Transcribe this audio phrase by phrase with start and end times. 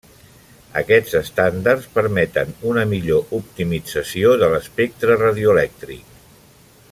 [0.79, 6.19] Aquests estàndards permeten una millor optimització de l'espectre radioelèctric.